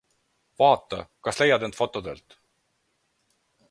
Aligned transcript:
Vaata, 0.63 0.99
kas 1.27 1.43
leiad 1.43 1.69
end 1.69 1.79
fotodelt! 1.83 2.39